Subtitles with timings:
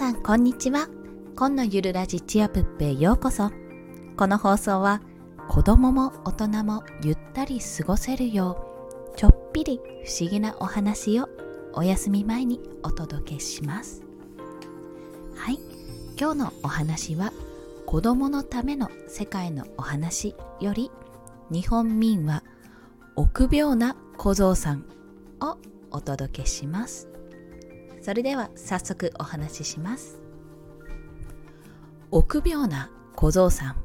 [0.00, 0.88] さんこんにちは。
[1.36, 3.50] 今のゆるラジチアプッペへようこそ。
[4.16, 5.02] この放送は
[5.46, 8.66] 子供も大人もゆったり過ごせるよ
[9.14, 11.28] うちょっぴり不思議なお話を
[11.74, 14.02] お休み前にお届けします。
[15.36, 15.58] はい。
[16.18, 17.30] 今日のお話は
[17.84, 20.90] 子供のための世界のお話より
[21.50, 22.42] 日本民話
[23.16, 24.86] 臆病な小僧さん
[25.42, 25.58] を
[25.90, 27.09] お届けします。
[28.02, 30.18] それでは早速お話しします。
[32.10, 33.76] 臆病な小僧さん。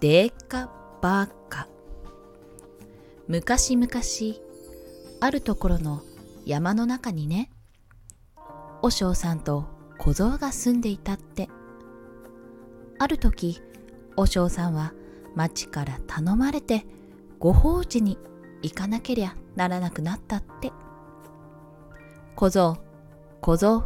[0.00, 0.70] でーか
[1.00, 1.68] ばーか
[3.28, 3.90] 昔々
[5.20, 6.02] あるところの
[6.44, 7.50] 山の中にね
[8.82, 9.64] 和尚さんと
[9.98, 11.48] 小僧が住んでいたって。
[12.98, 13.60] ある時
[14.16, 14.92] 和尚さんは
[15.34, 16.86] 町から頼まれて
[17.38, 18.18] ご法事に
[18.62, 20.72] 行かなけりゃならなくなったって。
[22.36, 22.76] 小僧
[23.40, 23.84] 小僧。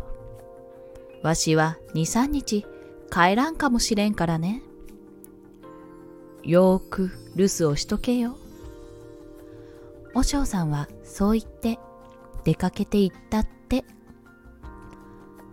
[1.23, 2.67] わしは23日
[3.11, 4.62] 帰らんかもしれんからね。
[6.42, 8.37] よーく留守をしとけよ。
[10.15, 11.79] 和尚さんはそう言って
[12.45, 13.84] 出かけて行ったって。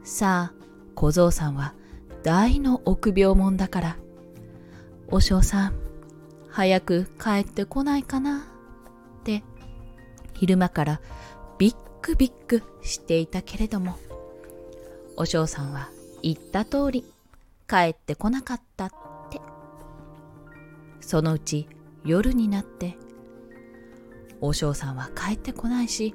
[0.04, 1.74] さあ小僧さんは
[2.24, 3.98] 大の臆病者だから。
[5.10, 5.74] 和尚さん
[6.50, 8.48] 早く帰ってこないかな。
[9.20, 9.44] って
[10.34, 11.02] 昼間から
[12.16, 13.98] ビックビックしていたけれども
[15.18, 15.90] 和尚さんは
[16.22, 17.04] 言った通り
[17.68, 18.90] 帰ってこなかったっ
[19.30, 19.42] て。
[21.02, 21.68] そのうち
[22.06, 22.98] 夜になって
[24.40, 26.14] 和尚さんは帰ってこないし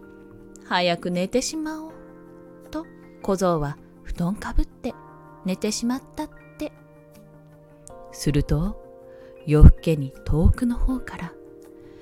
[0.67, 1.93] 早く寝てしまおう
[2.71, 2.87] と
[3.23, 4.95] 小僧は布団かぶって
[5.45, 6.73] 寝てしまったって。
[8.13, 8.83] すると
[9.47, 11.33] 夜更けに遠くの方から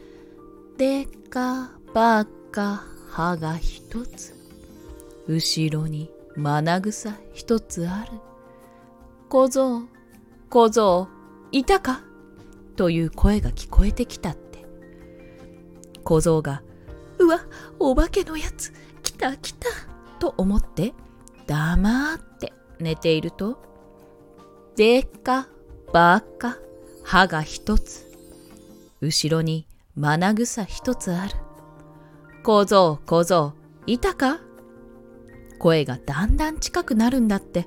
[0.79, 4.35] 「でかばか歯が一つ。
[5.27, 8.13] 後ろにま草一つある。
[9.29, 9.83] 小僧
[10.49, 11.09] 小僧
[11.53, 12.03] いたか?」
[12.77, 14.65] という声が聞こえてきたって。
[16.05, 16.63] 小僧が
[17.19, 17.41] 「うわ
[17.79, 18.73] お化けのやつ
[19.03, 19.69] 来た来た」
[20.19, 20.95] と思って
[21.47, 23.59] 黙って寝ていると
[24.77, 25.49] 「でっか
[25.93, 26.57] ばっか
[27.03, 28.09] 歯が一つ。
[29.01, 29.67] 後ろに
[29.97, 31.35] まな草一つある。
[32.43, 33.53] 小僧小僧
[33.87, 34.41] いたか?」
[35.59, 37.67] 声がだんだん近くなるんだって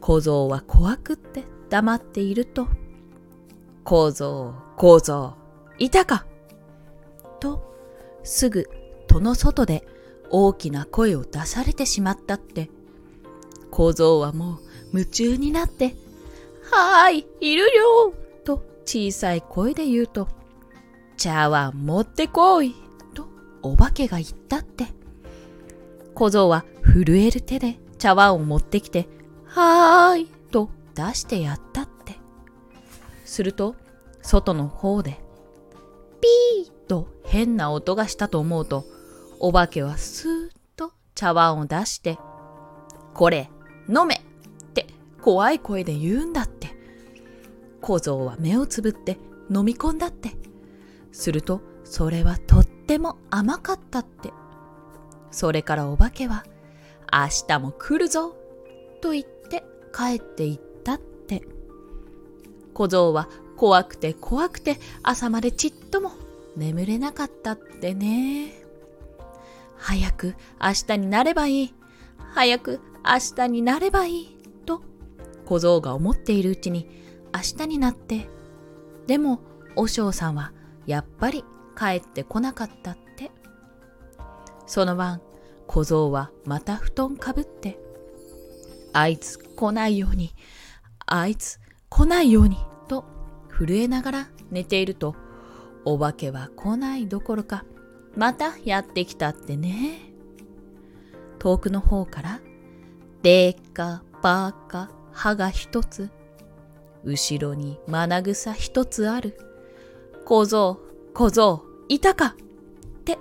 [0.00, 2.68] 小僧は怖くって黙っていると
[3.84, 5.34] 「小僧小僧
[5.78, 6.26] いたか?」
[7.40, 7.74] と
[8.22, 8.68] すぐ
[9.08, 9.84] 戸の外で
[10.30, 12.70] 大きな声を出されてしまったって
[13.70, 14.58] 小僧はもう
[14.92, 15.96] 夢中になって
[16.70, 18.14] 「はーいいるよ!」
[18.44, 20.28] と小さい声で言うと
[21.16, 22.76] 「茶碗持ってこい!」
[23.62, 24.86] お化けが言ったって
[26.14, 29.08] 小僧は震える手で茶碗を持ってきて
[29.46, 32.16] 「はーい!」と出してやったって
[33.24, 33.74] すると
[34.20, 35.20] 外の方で
[36.20, 38.84] ピーと変な音がしたと思うと
[39.40, 42.18] お化けはスーッと茶碗を出して
[43.14, 43.50] 「これ
[43.88, 44.16] 飲め!」
[44.62, 44.86] って
[45.20, 46.70] 怖い声で言うんだって
[47.80, 49.18] 小僧は目をつぶって
[49.50, 50.30] 飲み込んだって
[51.10, 54.32] するとそれはとっても甘かったって。
[55.30, 56.44] それからお化けは
[57.12, 58.36] 明日も来るぞ
[59.00, 61.42] と言って帰っていったって。
[62.74, 66.12] 小僧は怖くて怖くて朝までちっとも
[66.56, 68.52] 眠れなかったってね。
[69.76, 71.74] 早く明日になればいい。
[72.34, 74.38] 早く明日になればいい。
[74.64, 74.82] と
[75.46, 76.88] 小僧が思っているうちに
[77.34, 78.28] 明日になって。
[79.06, 79.40] でも
[79.74, 80.52] 和尚さんは
[80.86, 81.44] やっぱり
[81.76, 83.30] 帰ってこなかったって。
[84.66, 85.20] その晩
[85.66, 87.78] 小僧はまた布団かぶって
[88.92, 90.34] あいつ来ないように
[91.06, 92.56] あいつ来ないように
[92.88, 93.04] と
[93.50, 95.14] 震えながら寝ていると
[95.84, 97.64] お化けは来ないどころか
[98.16, 100.12] またやってきたってね。
[101.38, 102.40] 遠くの方から
[103.22, 106.08] でっかばか歯が一つ
[107.04, 109.38] 後ろにまな草一つある
[110.24, 110.78] 小僧
[111.14, 112.34] 小僧いたか。
[112.36, 113.18] って。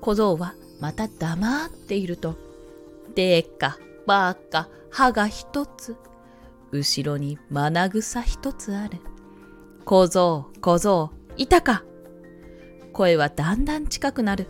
[0.00, 2.36] 小僧はまた黙っていると。
[3.14, 5.96] でかばか歯が一つ。
[6.70, 8.98] 後ろにまな草一つある。
[9.84, 11.84] 小僧小僧いたか。
[12.92, 14.48] 声はだんだん近くなる。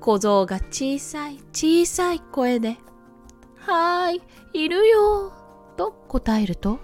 [0.00, 2.78] 小僧が小さい小さい声で
[3.60, 5.32] 「はーいいるよ」
[5.76, 6.78] と答えると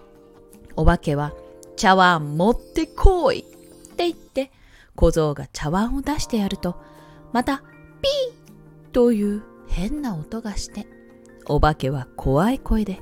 [0.76, 1.32] お化けは
[1.76, 3.42] 茶碗持ってこいっ
[3.96, 4.50] て言って
[4.96, 6.76] 小僧が茶碗を出してやると
[7.32, 10.86] またピーという変な音がして
[11.46, 13.00] お化けは怖い声で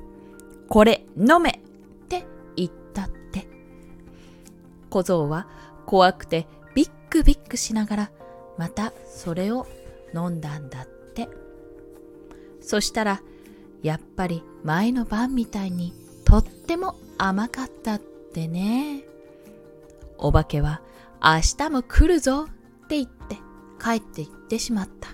[0.68, 2.26] これ飲めって
[2.56, 3.46] 言ったって。
[4.90, 5.48] 小僧は
[5.86, 8.10] 怖くてビックビックしながら
[8.58, 9.66] またそれを
[10.14, 11.28] 飲んだんだって。
[12.60, 13.22] そしたら
[13.82, 15.92] やっぱり前の晩みたいに
[16.24, 19.04] とっても甘かったってね。
[20.18, 20.80] お化けは
[21.24, 22.42] 明日も来るぞ
[22.84, 23.36] って言って
[23.82, 25.08] 帰って行ってしまった。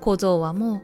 [0.00, 0.82] 小僧はもう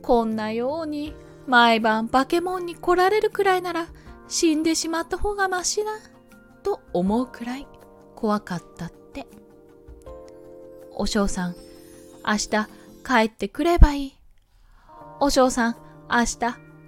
[0.00, 1.16] こんなように
[1.48, 3.88] 毎晩化け物に来られるくらいなら
[4.28, 5.90] 死んでしまった方がましな
[6.62, 7.66] と思うくらい
[8.14, 9.26] 怖かったって。
[10.92, 11.56] お嬢さん、
[12.24, 12.48] 明日
[13.04, 14.16] 帰ってくればいい。
[15.18, 15.76] お嬢さん、
[16.08, 16.36] 明日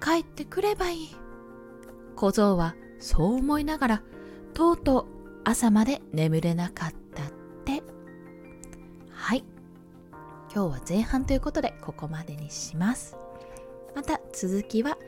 [0.01, 1.17] 帰ってくればいい。
[2.15, 4.03] 小僧はそう思いながら
[4.55, 7.27] とうとう朝まで眠れなかったっ
[7.65, 7.83] て。
[9.11, 9.45] はい。
[10.55, 13.17] 今日は前半ということでここまでにします。
[13.95, 14.99] また続きは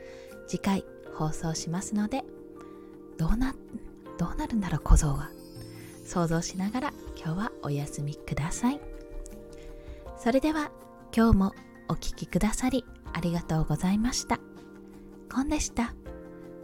[0.47, 0.85] 次回
[1.15, 2.23] 放送しますので、
[3.17, 3.55] どうな、
[4.17, 5.29] どうなるんだろう小僧は。
[6.05, 8.81] 想像しながら今日はお休みください。
[10.17, 10.71] それでは
[11.15, 11.53] 今日も
[11.87, 12.83] お聴きくださり
[13.13, 14.39] ありがとうございました。
[15.33, 15.93] コンでした。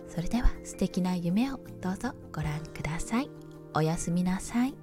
[0.07, 3.50] それでは素敵な夢をどうぞご覧ください。
[3.73, 4.80] おやすみなさい。